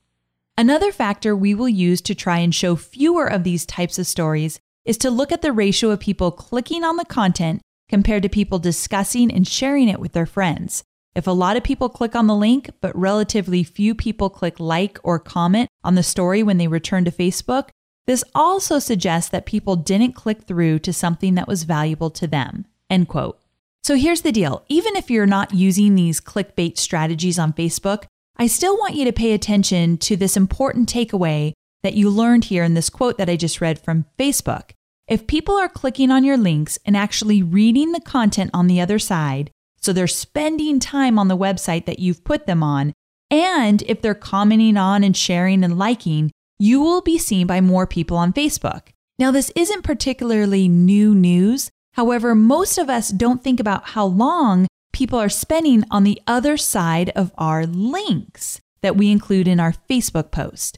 Another 0.58 0.92
factor 0.92 1.36
we 1.36 1.54
will 1.54 1.70
use 1.70 2.02
to 2.02 2.16
try 2.16 2.40
and 2.40 2.54
show 2.54 2.76
fewer 2.76 3.28
of 3.28 3.44
these 3.44 3.66
types 3.68 4.00
of 4.00 4.08
stories 4.08 4.60
is 4.86 4.98
to 4.98 5.10
look 5.10 5.32
at 5.32 5.42
the 5.42 5.52
ratio 5.52 5.92
of 5.92 6.00
people 6.00 6.32
clicking 6.32 6.84
on 6.84 6.98
the 6.98 7.06
content 7.06 7.62
compared 7.90 8.24
to 8.24 8.30
people 8.30 8.60
discussing 8.60 9.32
and 9.32 9.48
sharing 9.48 9.88
it 9.88 10.00
with 10.00 10.14
their 10.14 10.26
friends. 10.26 10.84
If 11.16 11.28
a 11.28 11.32
lot 11.32 11.58
of 11.58 11.64
people 11.64 11.90
click 11.90 12.16
on 12.16 12.28
the 12.28 12.36
link, 12.36 12.72
but 12.82 12.98
relatively 12.98 13.64
few 13.64 13.94
people 13.94 14.30
click 14.30 14.60
like 14.60 14.98
or 15.04 15.20
comment 15.20 15.70
on 15.84 15.96
the 15.96 16.04
story 16.04 16.42
when 16.42 16.58
they 16.58 16.68
return 16.68 17.06
to 17.06 17.12
Facebook, 17.12 17.70
this 18.08 18.24
also 18.34 18.80
suggests 18.80 19.30
that 19.30 19.46
people 19.46 19.76
didn't 19.76 20.14
click 20.14 20.44
through 20.44 20.80
to 20.80 20.92
something 20.92 21.36
that 21.36 21.48
was 21.48 21.64
valuable 21.64 22.10
to 22.12 22.28
them. 22.28 22.66
End 22.90 23.08
quote. 23.08 23.40
So 23.84 23.96
here's 23.96 24.22
the 24.22 24.32
deal 24.32 24.64
even 24.68 24.96
if 24.96 25.12
you're 25.12 25.26
not 25.26 25.54
using 25.54 25.96
these 25.96 26.20
clickbait 26.20 26.78
strategies 26.78 27.38
on 27.38 27.54
Facebook, 27.54 28.06
I 28.38 28.48
still 28.48 28.78
want 28.78 28.96
you 28.96 29.06
to 29.06 29.14
pay 29.14 29.34
attention 29.34 29.98
to 30.00 30.16
this 30.16 30.36
important 30.36 30.90
takeaway 30.90 31.54
that 31.84 31.94
you 31.94 32.10
learned 32.10 32.46
here 32.46 32.64
in 32.64 32.74
this 32.74 32.90
quote 32.90 33.18
that 33.18 33.30
I 33.30 33.36
just 33.36 33.62
read 33.62 33.78
from 33.78 34.06
Facebook. 34.18 34.72
If 35.08 35.28
people 35.28 35.56
are 35.56 35.70
clicking 35.70 36.12
on 36.12 36.24
your 36.24 36.38
links 36.38 36.80
and 36.86 36.98
actually 36.98 37.44
reading 37.44 37.92
the 37.92 38.02
content 38.02 38.52
on 38.54 38.68
the 38.68 38.82
other 38.82 39.00
side, 39.00 39.52
so 39.80 39.92
they're 39.94 40.08
spending 40.08 40.80
time 40.80 41.20
on 41.20 41.28
the 41.28 41.38
website 41.38 41.86
that 41.86 42.00
you've 42.00 42.24
put 42.24 42.48
them 42.48 42.64
on, 42.64 42.94
and 43.30 43.82
if 43.84 44.02
they're 44.02 44.16
commenting 44.16 44.78
on 44.78 45.04
and 45.04 45.16
sharing 45.16 45.64
and 45.64 45.78
liking, 45.78 46.32
you 46.58 46.82
will 46.82 47.02
be 47.02 47.18
seen 47.18 47.46
by 47.46 47.60
more 47.60 47.86
people 47.86 48.18
on 48.18 48.32
Facebook. 48.32 48.90
Now, 49.20 49.32
this 49.32 49.52
isn't 49.56 49.84
particularly 49.84 50.68
new 50.68 51.14
news, 51.14 51.70
However, 51.94 52.34
most 52.36 52.78
of 52.78 52.90
us 52.90 53.10
don't 53.10 53.44
think 53.44 53.60
about 53.60 53.90
how 53.90 54.06
long 54.06 54.68
people 54.92 55.20
are 55.20 55.30
spending 55.30 55.84
on 55.90 56.04
the 56.04 56.22
other 56.28 56.58
side 56.58 57.12
of 57.16 57.32
our 57.38 57.66
links 57.66 58.60
that 58.82 58.98
we 58.98 59.12
include 59.12 59.48
in 59.48 59.60
our 59.60 59.74
Facebook 59.90 60.32
post. 60.32 60.78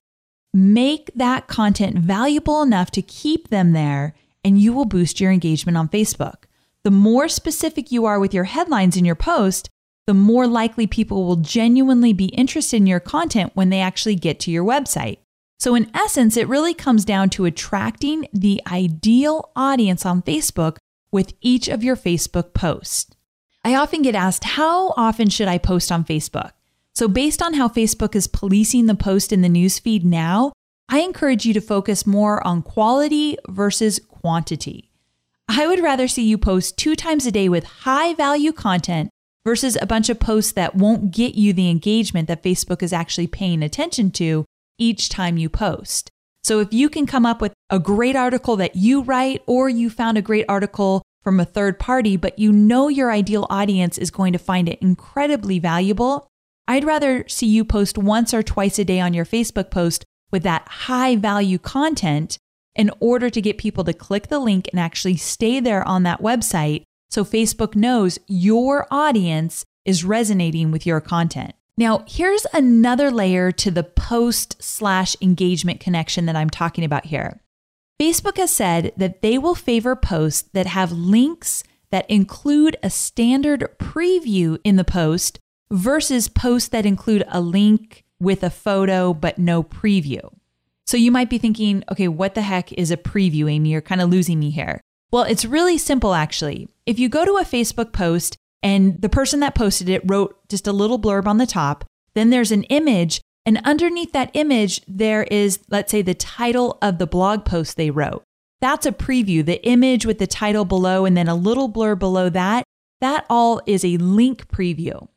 Make 0.58 1.12
that 1.16 1.48
content 1.48 1.98
valuable 1.98 2.62
enough 2.62 2.90
to 2.92 3.02
keep 3.02 3.50
them 3.50 3.74
there, 3.74 4.16
and 4.42 4.58
you 4.58 4.72
will 4.72 4.86
boost 4.86 5.20
your 5.20 5.30
engagement 5.30 5.78
on 5.78 5.90
Facebook. 5.90 6.46
The 6.86 6.92
more 6.92 7.28
specific 7.28 7.92
you 7.92 8.06
are 8.06 8.22
with 8.22 8.34
your 8.34 8.46
headlines 8.46 8.96
in 8.96 9.04
your 9.04 9.16
post, 9.16 9.70
the 10.08 10.14
more 10.14 10.48
likely 10.48 10.88
people 10.88 11.26
will 11.26 11.36
genuinely 11.36 12.14
be 12.14 12.28
interested 12.28 12.78
in 12.78 12.88
your 12.88 13.02
content 13.02 13.52
when 13.54 13.70
they 13.70 13.82
actually 13.82 14.16
get 14.16 14.40
to 14.40 14.52
your 14.52 14.64
website. 14.64 15.18
So, 15.60 15.76
in 15.76 15.92
essence, 15.94 16.38
it 16.38 16.48
really 16.48 16.74
comes 16.74 17.04
down 17.04 17.32
to 17.32 17.44
attracting 17.44 18.26
the 18.32 18.62
ideal 18.72 19.52
audience 19.58 20.06
on 20.06 20.22
Facebook 20.22 20.78
with 21.12 21.34
each 21.42 21.68
of 21.68 21.84
your 21.84 21.98
Facebook 21.98 22.54
posts. 22.54 23.14
I 23.66 23.76
often 23.76 24.04
get 24.04 24.16
asked, 24.16 24.46
how 24.46 24.94
often 24.96 25.28
should 25.28 25.50
I 25.50 25.58
post 25.58 25.92
on 25.92 26.06
Facebook? 26.06 26.52
So, 26.96 27.10
based 27.10 27.42
on 27.42 27.56
how 27.56 27.68
Facebook 27.68 28.16
is 28.16 28.28
policing 28.28 28.86
the 28.86 28.96
post 28.96 29.34
in 29.34 29.42
the 29.42 29.50
newsfeed 29.50 30.06
now, 30.06 30.54
I 30.88 31.00
encourage 31.00 31.46
you 31.46 31.54
to 31.54 31.62
focus 31.62 32.08
more 32.08 32.46
on 32.48 32.62
quality 32.62 33.38
versus 33.50 34.00
quantity. 34.00 34.92
I 35.50 35.68
would 35.68 35.82
rather 35.82 36.08
see 36.08 36.24
you 36.24 36.38
post 36.38 36.78
two 36.78 36.96
times 36.96 37.26
a 37.26 37.32
day 37.32 37.50
with 37.50 37.66
high 37.66 38.14
value 38.14 38.54
content 38.54 39.10
versus 39.46 39.78
a 39.82 39.86
bunch 39.86 40.10
of 40.10 40.20
posts 40.20 40.54
that 40.54 40.76
won't 40.76 41.12
get 41.12 41.36
you 41.36 41.52
the 41.52 41.70
engagement 41.70 42.28
that 42.30 42.44
Facebook 42.44 42.82
is 42.82 42.94
actually 42.94 43.28
paying 43.28 43.62
attention 43.62 44.10
to 44.12 44.46
each 44.78 45.10
time 45.10 45.38
you 45.38 45.50
post. 45.50 46.10
So 46.44 46.60
if 46.60 46.74
you 46.74 46.90
can 46.90 47.06
come 47.06 47.26
up 47.26 47.42
with 47.42 47.54
a 47.70 47.80
great 47.80 48.16
article 48.16 48.56
that 48.56 48.76
you 48.76 49.02
write, 49.02 49.44
or 49.48 49.68
you 49.68 49.90
found 49.90 50.18
a 50.18 50.22
great 50.22 50.46
article 50.48 51.02
from 51.24 51.40
a 51.40 51.46
third 51.46 51.78
party, 51.78 52.16
but 52.18 52.40
you 52.40 52.52
know 52.52 52.88
your 52.88 53.12
ideal 53.12 53.48
audience 53.50 53.98
is 53.98 54.12
going 54.12 54.32
to 54.34 54.40
find 54.40 54.70
it 54.70 54.80
incredibly 54.82 55.60
valuable, 55.60 56.28
I'd 56.68 56.84
rather 56.84 57.28
see 57.28 57.48
you 57.48 57.64
post 57.64 57.98
once 57.98 58.34
or 58.34 58.44
twice 58.44 58.80
a 58.80 58.86
day 58.86 59.00
on 59.00 59.14
your 59.14 59.26
Facebook 59.26 59.70
post 59.70 60.06
with 60.32 60.44
that 60.44 60.68
high 60.68 61.16
value 61.16 61.60
content 61.60 62.38
in 62.76 62.92
order 63.00 63.30
to 63.30 63.42
get 63.42 63.58
people 63.58 63.84
to 63.84 63.94
click 63.94 64.28
the 64.28 64.40
link 64.40 64.68
and 64.72 64.80
actually 64.80 65.18
stay 65.18 65.60
there 65.60 65.88
on 65.88 66.04
that 66.04 66.22
website 66.22 66.84
so 67.10 67.24
Facebook 67.24 67.76
knows 67.76 68.20
your 68.28 68.88
audience 68.92 69.64
is 69.86 70.04
resonating 70.04 70.72
with 70.72 70.86
your 70.86 71.00
content. 71.00 71.54
Now, 71.78 72.04
here's 72.08 72.46
another 72.54 73.12
layer 73.12 73.52
to 73.54 73.72
the 73.72 73.84
post 73.84 74.62
slash 74.62 75.16
engagement 75.22 75.80
connection 75.80 76.26
that 76.26 76.36
I'm 76.36 76.50
talking 76.50 76.84
about 76.84 77.06
here. 77.06 77.42
Facebook 78.02 78.38
has 78.38 78.52
said 78.52 78.92
that 78.98 79.22
they 79.22 79.38
will 79.38 79.56
favor 79.56 79.96
posts 79.96 80.50
that 80.54 80.68
have 80.68 80.92
links 80.92 81.64
that 81.92 82.10
include 82.10 82.76
a 82.82 82.90
standard 82.90 83.70
preview 83.78 84.58
in 84.64 84.76
the 84.76 84.84
post 84.84 85.40
versus 85.72 86.28
posts 86.28 86.70
that 86.70 86.86
include 86.86 87.24
a 87.30 87.42
link 87.42 88.04
with 88.20 88.44
a 88.44 88.50
photo 88.50 89.14
but 89.14 89.38
no 89.38 89.64
preview. 89.64 90.22
So 90.86 90.98
you 90.98 91.12
might 91.12 91.30
be 91.30 91.38
thinking, 91.38 91.84
okay, 91.92 92.08
what 92.08 92.36
the 92.36 92.42
heck 92.42 92.72
is 92.74 92.92
a 92.92 92.98
preview, 92.98 93.52
Amy? 93.52 93.70
You're 93.70 93.82
kind 93.82 94.02
of 94.02 94.10
losing 94.10 94.40
me 94.40 94.52
here. 94.52 94.82
Well, 95.12 95.24
it's 95.24 95.46
really 95.46 95.78
simple 95.78 96.14
actually. 96.14 96.68
If 96.86 97.00
you 97.00 97.10
go 97.10 97.26
to 97.26 97.38
a 97.38 97.44
Facebook 97.44 97.92
post 97.92 98.38
and 98.62 99.02
the 99.02 99.10
person 99.10 99.40
that 99.40 99.56
posted 99.56 99.90
it 99.90 100.04
wrote 100.06 100.38
just 100.50 100.68
a 100.68 100.74
little 100.74 101.00
blurb 101.00 101.28
on 101.28 101.38
the 101.38 101.46
top, 101.46 101.86
then 102.14 102.30
there's 102.30 102.52
an 102.52 102.64
image, 102.64 103.22
and 103.46 103.62
underneath 103.64 104.12
that 104.14 104.32
image, 104.34 104.82
there 104.88 105.24
is, 105.24 105.60
let's 105.70 105.92
say, 105.92 106.02
the 106.02 106.14
title 106.14 106.78
of 106.82 106.98
the 106.98 107.06
blog 107.06 107.46
post 107.46 107.78
they 107.78 107.92
wrote. 107.92 108.24
That's 108.62 108.86
a 108.86 108.92
preview, 108.92 109.46
the 109.46 109.64
image 109.68 110.06
with 110.06 110.18
the 110.18 110.28
title 110.28 110.66
below 110.66 111.06
and 111.06 111.16
then 111.16 111.28
a 111.28 111.36
little 111.36 111.70
blurb 111.70 112.00
below 112.00 112.30
that. 112.30 112.64
That 113.02 113.26
all 113.30 113.62
is 113.68 113.84
a 113.86 113.98
link 113.98 114.48
preview. 114.48 115.08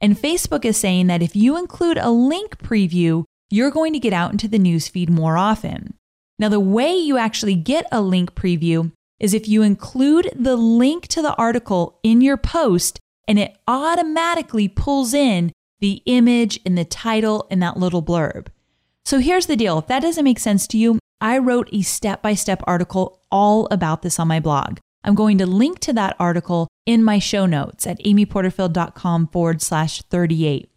And 0.00 0.16
Facebook 0.16 0.64
is 0.64 0.76
saying 0.76 1.06
that 1.06 1.22
if 1.22 1.34
you 1.34 1.56
include 1.56 1.98
a 1.98 2.10
link 2.10 2.58
preview, 2.58 3.24
you're 3.50 3.70
going 3.70 3.92
to 3.92 3.98
get 3.98 4.12
out 4.12 4.32
into 4.32 4.48
the 4.48 4.58
newsfeed 4.58 5.08
more 5.08 5.36
often. 5.36 5.94
Now, 6.38 6.48
the 6.48 6.60
way 6.60 6.94
you 6.94 7.16
actually 7.16 7.54
get 7.54 7.86
a 7.90 8.02
link 8.02 8.34
preview 8.34 8.92
is 9.18 9.32
if 9.32 9.48
you 9.48 9.62
include 9.62 10.30
the 10.36 10.56
link 10.56 11.08
to 11.08 11.22
the 11.22 11.34
article 11.36 11.98
in 12.02 12.20
your 12.20 12.36
post 12.36 12.98
and 13.26 13.38
it 13.38 13.56
automatically 13.66 14.68
pulls 14.68 15.14
in 15.14 15.52
the 15.80 16.02
image 16.06 16.60
and 16.66 16.76
the 16.76 16.84
title 16.84 17.46
and 17.50 17.62
that 17.62 17.78
little 17.78 18.02
blurb. 18.02 18.48
So 19.04 19.18
here's 19.18 19.46
the 19.46 19.56
deal 19.56 19.78
if 19.78 19.86
that 19.86 20.02
doesn't 20.02 20.24
make 20.24 20.38
sense 20.38 20.66
to 20.68 20.78
you, 20.78 20.98
I 21.20 21.38
wrote 21.38 21.68
a 21.72 21.82
step 21.82 22.22
by 22.22 22.34
step 22.34 22.62
article 22.66 23.20
all 23.30 23.66
about 23.70 24.02
this 24.02 24.18
on 24.18 24.28
my 24.28 24.40
blog. 24.40 24.78
I'm 25.06 25.14
going 25.14 25.38
to 25.38 25.46
link 25.46 25.78
to 25.80 25.92
that 25.92 26.16
article 26.18 26.66
in 26.84 27.04
my 27.04 27.20
show 27.20 27.46
notes 27.46 27.86
at 27.86 28.00
amyporterfield.com 28.00 29.28
forward 29.28 29.62
slash 29.62 30.02
38. 30.02 30.68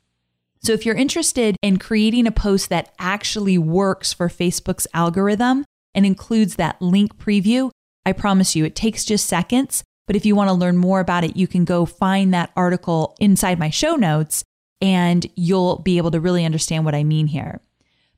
So 0.61 0.73
if 0.73 0.85
you're 0.85 0.95
interested 0.95 1.55
in 1.63 1.77
creating 1.77 2.27
a 2.27 2.31
post 2.31 2.69
that 2.69 2.93
actually 2.99 3.57
works 3.57 4.13
for 4.13 4.29
Facebook's 4.29 4.87
algorithm 4.93 5.65
and 5.95 6.05
includes 6.05 6.55
that 6.55 6.81
link 6.81 7.17
preview, 7.17 7.71
I 8.05 8.11
promise 8.11 8.55
you 8.55 8.65
it 8.65 8.75
takes 8.75 9.03
just 9.03 9.25
seconds. 9.25 9.83
But 10.05 10.15
if 10.15 10.25
you 10.25 10.35
want 10.35 10.49
to 10.49 10.53
learn 10.53 10.77
more 10.77 10.99
about 10.99 11.23
it, 11.23 11.35
you 11.35 11.47
can 11.47 11.65
go 11.65 11.85
find 11.85 12.33
that 12.33 12.51
article 12.55 13.15
inside 13.19 13.57
my 13.57 13.69
show 13.69 13.95
notes 13.95 14.43
and 14.81 15.25
you'll 15.35 15.79
be 15.79 15.97
able 15.97 16.11
to 16.11 16.19
really 16.19 16.45
understand 16.45 16.85
what 16.85 16.95
I 16.95 17.03
mean 17.03 17.27
here. 17.27 17.61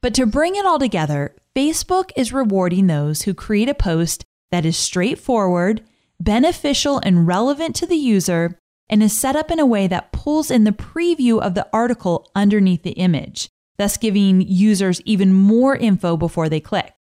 But 0.01 0.13
to 0.15 0.25
bring 0.25 0.56
it 0.56 0.65
all 0.65 0.80
together, 0.80 1.36
Facebook 1.56 2.12
is 2.15 2.34
rewarding 2.34 2.88
those 2.88 3.24
who 3.24 3.34
create 3.34 3.70
a 3.70 3.74
post 3.74 4.25
that 4.51 4.65
is 4.65 4.77
straightforward, 4.77 5.84
beneficial 6.23 6.99
and 7.03 7.27
relevant 7.27 7.75
to 7.77 7.85
the 7.85 7.95
user, 7.95 8.57
and 8.89 9.01
is 9.01 9.17
set 9.17 9.35
up 9.35 9.49
in 9.49 9.59
a 9.59 9.65
way 9.65 9.87
that 9.87 10.11
pulls 10.11 10.51
in 10.51 10.65
the 10.65 10.71
preview 10.71 11.41
of 11.41 11.55
the 11.55 11.67
article 11.71 12.29
underneath 12.35 12.83
the 12.83 12.91
image, 12.91 13.49
thus 13.77 13.97
giving 13.97 14.41
users 14.41 15.01
even 15.01 15.33
more 15.33 15.75
info 15.75 16.17
before 16.17 16.49
they 16.49 16.59
click. 16.59 16.93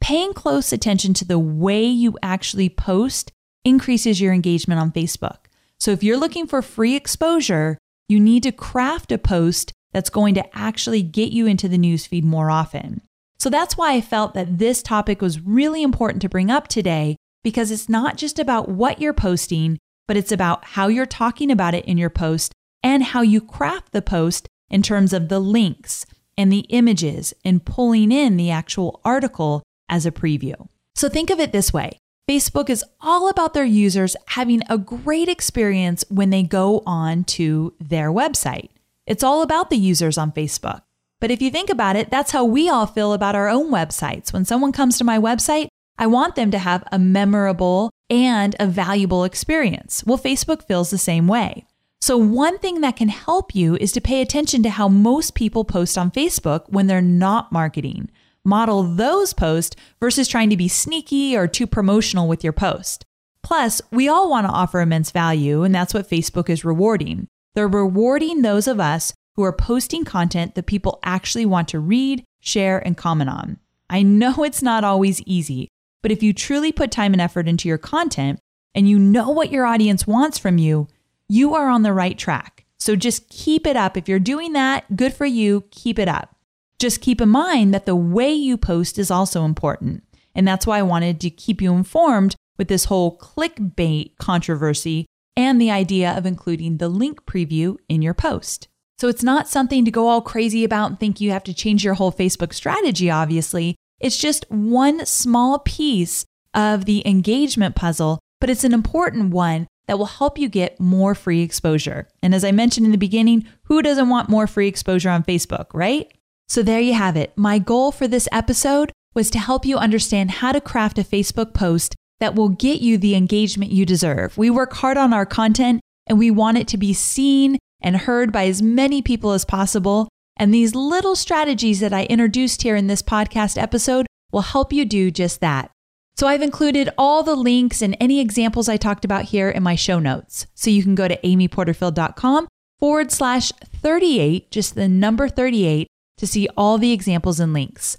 Paying 0.00 0.32
close 0.32 0.72
attention 0.72 1.14
to 1.14 1.24
the 1.24 1.38
way 1.38 1.84
you 1.84 2.16
actually 2.22 2.68
post 2.68 3.32
increases 3.64 4.20
your 4.20 4.32
engagement 4.32 4.80
on 4.80 4.92
Facebook. 4.92 5.46
So 5.78 5.90
if 5.92 6.02
you're 6.02 6.16
looking 6.16 6.46
for 6.46 6.60
free 6.62 6.96
exposure, 6.96 7.78
you 8.08 8.18
need 8.18 8.42
to 8.44 8.52
craft 8.52 9.12
a 9.12 9.18
post 9.18 9.72
that's 9.92 10.10
going 10.10 10.34
to 10.34 10.56
actually 10.56 11.02
get 11.02 11.32
you 11.32 11.46
into 11.46 11.68
the 11.68 11.78
newsfeed 11.78 12.24
more 12.24 12.50
often. 12.50 13.00
So 13.38 13.48
that's 13.48 13.76
why 13.76 13.92
I 13.92 14.00
felt 14.00 14.34
that 14.34 14.58
this 14.58 14.82
topic 14.82 15.22
was 15.22 15.40
really 15.40 15.82
important 15.82 16.22
to 16.22 16.28
bring 16.28 16.50
up 16.50 16.68
today 16.68 17.16
because 17.48 17.70
it's 17.70 17.88
not 17.88 18.18
just 18.18 18.38
about 18.38 18.68
what 18.68 19.00
you're 19.00 19.14
posting, 19.14 19.78
but 20.06 20.18
it's 20.18 20.30
about 20.30 20.62
how 20.66 20.88
you're 20.88 21.06
talking 21.06 21.50
about 21.50 21.72
it 21.72 21.82
in 21.86 21.96
your 21.96 22.10
post 22.10 22.52
and 22.82 23.02
how 23.02 23.22
you 23.22 23.40
craft 23.40 23.92
the 23.92 24.02
post 24.02 24.46
in 24.68 24.82
terms 24.82 25.14
of 25.14 25.30
the 25.30 25.40
links 25.40 26.04
and 26.36 26.52
the 26.52 26.66
images 26.68 27.32
and 27.46 27.64
pulling 27.64 28.12
in 28.12 28.36
the 28.36 28.50
actual 28.50 29.00
article 29.02 29.62
as 29.88 30.04
a 30.04 30.10
preview. 30.10 30.68
So 30.94 31.08
think 31.08 31.30
of 31.30 31.40
it 31.40 31.52
this 31.52 31.72
way 31.72 31.92
Facebook 32.28 32.68
is 32.68 32.84
all 33.00 33.30
about 33.30 33.54
their 33.54 33.64
users 33.64 34.14
having 34.26 34.60
a 34.68 34.76
great 34.76 35.30
experience 35.30 36.04
when 36.10 36.28
they 36.28 36.42
go 36.42 36.82
on 36.84 37.24
to 37.24 37.72
their 37.80 38.10
website. 38.10 38.68
It's 39.06 39.22
all 39.22 39.40
about 39.40 39.70
the 39.70 39.78
users 39.78 40.18
on 40.18 40.32
Facebook. 40.32 40.82
But 41.18 41.30
if 41.30 41.40
you 41.40 41.50
think 41.50 41.70
about 41.70 41.96
it, 41.96 42.10
that's 42.10 42.32
how 42.32 42.44
we 42.44 42.68
all 42.68 42.84
feel 42.84 43.14
about 43.14 43.34
our 43.34 43.48
own 43.48 43.70
websites. 43.70 44.34
When 44.34 44.44
someone 44.44 44.72
comes 44.72 44.98
to 44.98 45.04
my 45.04 45.18
website, 45.18 45.67
I 45.98 46.06
want 46.06 46.36
them 46.36 46.50
to 46.52 46.58
have 46.58 46.84
a 46.92 46.98
memorable 46.98 47.90
and 48.08 48.54
a 48.60 48.66
valuable 48.66 49.24
experience. 49.24 50.04
Well, 50.06 50.18
Facebook 50.18 50.62
feels 50.62 50.90
the 50.90 50.98
same 50.98 51.26
way. 51.26 51.66
So, 52.00 52.16
one 52.16 52.58
thing 52.58 52.80
that 52.80 52.96
can 52.96 53.08
help 53.08 53.54
you 53.54 53.76
is 53.76 53.90
to 53.92 54.00
pay 54.00 54.22
attention 54.22 54.62
to 54.62 54.70
how 54.70 54.88
most 54.88 55.34
people 55.34 55.64
post 55.64 55.98
on 55.98 56.12
Facebook 56.12 56.68
when 56.68 56.86
they're 56.86 57.02
not 57.02 57.50
marketing. 57.50 58.08
Model 58.44 58.84
those 58.84 59.34
posts 59.34 59.74
versus 59.98 60.28
trying 60.28 60.48
to 60.50 60.56
be 60.56 60.68
sneaky 60.68 61.36
or 61.36 61.48
too 61.48 61.66
promotional 61.66 62.28
with 62.28 62.44
your 62.44 62.52
post. 62.52 63.04
Plus, 63.42 63.82
we 63.90 64.08
all 64.08 64.30
want 64.30 64.46
to 64.46 64.52
offer 64.52 64.80
immense 64.80 65.10
value, 65.10 65.64
and 65.64 65.74
that's 65.74 65.92
what 65.92 66.08
Facebook 66.08 66.48
is 66.48 66.64
rewarding. 66.64 67.26
They're 67.54 67.66
rewarding 67.66 68.42
those 68.42 68.68
of 68.68 68.78
us 68.78 69.12
who 69.34 69.42
are 69.42 69.52
posting 69.52 70.04
content 70.04 70.54
that 70.54 70.66
people 70.66 71.00
actually 71.02 71.46
want 71.46 71.68
to 71.68 71.80
read, 71.80 72.24
share, 72.40 72.78
and 72.78 72.96
comment 72.96 73.30
on. 73.30 73.58
I 73.90 74.02
know 74.02 74.44
it's 74.44 74.62
not 74.62 74.84
always 74.84 75.20
easy, 75.22 75.68
but 76.02 76.12
if 76.12 76.22
you 76.22 76.32
truly 76.32 76.72
put 76.72 76.90
time 76.90 77.12
and 77.12 77.20
effort 77.20 77.48
into 77.48 77.68
your 77.68 77.78
content 77.78 78.38
and 78.74 78.88
you 78.88 78.98
know 78.98 79.30
what 79.30 79.50
your 79.50 79.66
audience 79.66 80.06
wants 80.06 80.38
from 80.38 80.58
you, 80.58 80.88
you 81.28 81.54
are 81.54 81.68
on 81.68 81.82
the 81.82 81.92
right 81.92 82.16
track. 82.16 82.64
So 82.78 82.96
just 82.96 83.28
keep 83.28 83.66
it 83.66 83.76
up. 83.76 83.96
If 83.96 84.08
you're 84.08 84.18
doing 84.18 84.52
that, 84.52 84.96
good 84.96 85.12
for 85.12 85.26
you. 85.26 85.64
Keep 85.70 85.98
it 85.98 86.08
up. 86.08 86.36
Just 86.78 87.00
keep 87.00 87.20
in 87.20 87.28
mind 87.28 87.74
that 87.74 87.86
the 87.86 87.96
way 87.96 88.32
you 88.32 88.56
post 88.56 88.98
is 88.98 89.10
also 89.10 89.44
important. 89.44 90.04
And 90.34 90.46
that's 90.46 90.66
why 90.66 90.78
I 90.78 90.82
wanted 90.82 91.20
to 91.20 91.30
keep 91.30 91.60
you 91.60 91.72
informed 91.74 92.36
with 92.56 92.68
this 92.68 92.84
whole 92.84 93.18
clickbait 93.18 94.16
controversy 94.18 95.06
and 95.36 95.60
the 95.60 95.70
idea 95.70 96.16
of 96.16 96.26
including 96.26 96.76
the 96.76 96.88
link 96.88 97.24
preview 97.26 97.76
in 97.88 98.02
your 98.02 98.14
post. 98.14 98.68
So 98.98 99.08
it's 99.08 99.22
not 99.22 99.48
something 99.48 99.84
to 99.84 99.90
go 99.90 100.08
all 100.08 100.20
crazy 100.20 100.64
about 100.64 100.90
and 100.90 101.00
think 101.00 101.20
you 101.20 101.30
have 101.30 101.44
to 101.44 101.54
change 101.54 101.84
your 101.84 101.94
whole 101.94 102.12
Facebook 102.12 102.52
strategy, 102.52 103.10
obviously. 103.10 103.76
It's 104.00 104.16
just 104.16 104.44
one 104.50 105.04
small 105.06 105.58
piece 105.60 106.24
of 106.54 106.84
the 106.84 107.06
engagement 107.06 107.74
puzzle, 107.74 108.18
but 108.40 108.50
it's 108.50 108.64
an 108.64 108.72
important 108.72 109.30
one 109.30 109.66
that 109.86 109.98
will 109.98 110.06
help 110.06 110.38
you 110.38 110.48
get 110.48 110.78
more 110.78 111.14
free 111.14 111.42
exposure. 111.42 112.08
And 112.22 112.34
as 112.34 112.44
I 112.44 112.52
mentioned 112.52 112.86
in 112.86 112.92
the 112.92 112.98
beginning, 112.98 113.46
who 113.64 113.82
doesn't 113.82 114.08
want 114.08 114.28
more 114.28 114.46
free 114.46 114.68
exposure 114.68 115.10
on 115.10 115.24
Facebook, 115.24 115.66
right? 115.72 116.12
So 116.46 116.62
there 116.62 116.80
you 116.80 116.94
have 116.94 117.16
it. 117.16 117.32
My 117.36 117.58
goal 117.58 117.90
for 117.90 118.06
this 118.06 118.28
episode 118.30 118.92
was 119.14 119.30
to 119.30 119.38
help 119.38 119.64
you 119.64 119.76
understand 119.76 120.30
how 120.30 120.52
to 120.52 120.60
craft 120.60 120.98
a 120.98 121.02
Facebook 121.02 121.54
post 121.54 121.94
that 122.20 122.34
will 122.34 122.48
get 122.50 122.80
you 122.80 122.98
the 122.98 123.14
engagement 123.14 123.72
you 123.72 123.86
deserve. 123.86 124.36
We 124.36 124.50
work 124.50 124.74
hard 124.74 124.96
on 124.96 125.12
our 125.12 125.26
content 125.26 125.80
and 126.06 126.18
we 126.18 126.30
want 126.30 126.58
it 126.58 126.68
to 126.68 126.76
be 126.76 126.92
seen 126.92 127.58
and 127.80 127.96
heard 127.96 128.32
by 128.32 128.46
as 128.46 128.60
many 128.60 129.02
people 129.02 129.32
as 129.32 129.44
possible. 129.44 130.08
And 130.38 130.54
these 130.54 130.74
little 130.74 131.16
strategies 131.16 131.80
that 131.80 131.92
I 131.92 132.04
introduced 132.04 132.62
here 132.62 132.76
in 132.76 132.86
this 132.86 133.02
podcast 133.02 133.60
episode 133.60 134.06
will 134.30 134.42
help 134.42 134.72
you 134.72 134.84
do 134.84 135.10
just 135.10 135.40
that. 135.40 135.70
So 136.16 136.26
I've 136.26 136.42
included 136.42 136.90
all 136.98 137.22
the 137.22 137.36
links 137.36 137.80
and 137.80 137.96
any 138.00 138.20
examples 138.20 138.68
I 138.68 138.76
talked 138.76 139.04
about 139.04 139.26
here 139.26 139.48
in 139.48 139.62
my 139.62 139.74
show 139.76 139.98
notes. 139.98 140.46
So 140.54 140.70
you 140.70 140.82
can 140.82 140.94
go 140.94 141.06
to 141.06 141.16
amyporterfield.com 141.18 142.48
forward 142.80 143.12
slash 143.12 143.52
38, 143.52 144.50
just 144.50 144.74
the 144.74 144.88
number 144.88 145.28
38, 145.28 145.86
to 146.16 146.26
see 146.26 146.48
all 146.56 146.78
the 146.78 146.92
examples 146.92 147.38
and 147.38 147.52
links. 147.52 147.98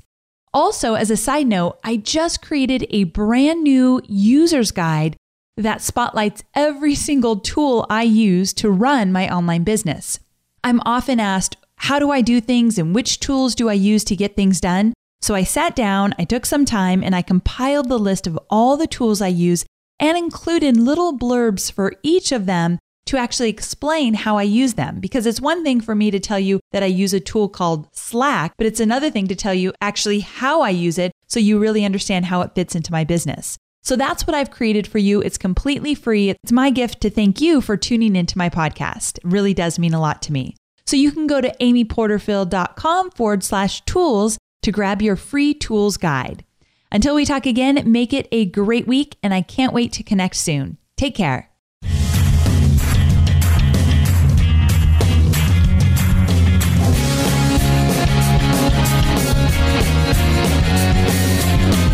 Also, 0.54 0.96
as 0.96 1.12
a 1.12 1.18
side 1.18 1.48
note, 1.48 1.80
I 1.84 1.96
just 1.98 2.42
created 2.42 2.86
a 2.90 3.06
brand 3.06 3.64
new 3.64 4.02
user's 4.08 4.72
guide 4.72 5.16
that 5.56 5.82
spotlights 5.82 6.44
every 6.56 6.96
single 6.96 7.38
tool 7.38 7.86
I 7.90 8.04
use 8.04 8.54
to 8.54 8.70
run 8.70 9.12
my 9.12 9.34
online 9.34 9.64
business. 9.64 10.20
I'm 10.64 10.82
often 10.86 11.20
asked, 11.20 11.58
how 11.80 11.98
do 11.98 12.12
I 12.12 12.22
do 12.22 12.40
things 12.40 12.78
and 12.78 12.94
which 12.94 13.20
tools 13.20 13.56
do 13.56 13.70
I 13.70 13.74
use 13.74 14.04
to 14.06 14.16
get 14.16 14.36
things 14.36 14.62
done. 14.62 14.94
So 15.22 15.36
I 15.36 15.44
sat 15.44 15.76
down, 15.76 16.14
I 16.20 16.24
took 16.24 16.46
some 16.46 16.66
time, 16.66 17.04
and 17.04 17.16
I 17.16 17.22
compiled 17.22 17.90
the 17.90 17.98
list 17.98 18.28
of 18.28 18.40
all 18.50 18.78
the 18.78 18.88
tools 18.88 19.22
I 19.22 19.28
use 19.28 19.66
and 20.00 20.18
included 20.18 20.78
little 20.78 21.18
blurbs 21.18 21.72
for 21.72 21.94
each 22.04 22.32
of 22.32 22.46
them 22.46 22.80
to 23.06 23.18
actually 23.18 23.50
explain 23.50 24.14
how 24.14 24.38
I 24.38 24.44
use 24.44 24.76
them. 24.76 25.00
Because 25.00 25.26
it's 25.26 25.42
one 25.42 25.64
thing 25.64 25.82
for 25.82 25.96
me 25.96 26.12
to 26.12 26.20
tell 26.20 26.40
you 26.40 26.60
that 26.72 26.84
I 26.84 26.88
use 26.88 27.14
a 27.14 27.20
tool 27.20 27.50
called 27.50 27.88
Slack, 27.94 28.54
but 28.58 28.68
it's 28.68 28.80
another 28.80 29.10
thing 29.10 29.28
to 29.28 29.36
tell 29.36 29.54
you 29.54 29.74
actually 29.82 30.20
how 30.20 30.62
I 30.62 30.70
use 30.70 30.98
it 30.98 31.12
so 31.28 31.40
you 31.40 31.60
really 31.60 31.84
understand 31.84 32.26
how 32.26 32.42
it 32.42 32.54
fits 32.56 32.76
into 32.76 32.92
my 32.92 33.04
business. 33.04 33.58
So 33.84 33.96
that's 33.96 34.28
what 34.28 34.36
I've 34.36 34.52
created 34.52 34.86
for 34.86 35.00
you. 35.00 35.22
It's 35.22 35.38
completely 35.38 35.96
free. 35.96 36.30
It's 36.30 36.52
my 36.52 36.70
gift 36.70 37.02
to 37.02 37.10
thank 37.10 37.42
you 37.42 37.62
for 37.62 37.78
tuning 37.78 38.16
into 38.16 38.38
my 38.38 38.50
podcast. 38.50 39.18
It 39.18 39.26
really 39.26 39.54
does 39.54 39.80
mean 39.80 39.94
a 39.94 40.02
lot 40.02 40.22
to 40.24 40.34
me. 40.34 40.56
So 40.90 40.98
you 40.98 41.12
can 41.12 41.28
go 41.28 41.40
to 41.40 41.56
amyporterfield.com 41.62 43.12
forward 43.12 43.44
slash 43.44 43.86
tools 43.86 44.40
to 44.64 44.72
grab 44.72 45.04
your 45.04 45.16
free 45.16 45.54
tools 45.54 45.98
guide. 45.98 46.44
Until 46.92 47.14
we 47.14 47.26
talk 47.26 47.46
again, 47.46 47.84
make 47.86 48.12
it 48.12 48.28
a 48.32 48.46
great 48.46 48.88
week, 48.88 49.16
and 49.22 49.32
I 49.32 49.44
can't 49.44 49.72
wait 49.72 49.94
to 49.94 50.02
connect 50.02 50.36
soon. 50.36 50.80
Take 50.98 51.14
care. 51.14 51.52